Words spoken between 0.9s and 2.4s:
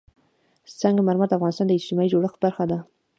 مرمر د افغانستان د اجتماعي جوړښت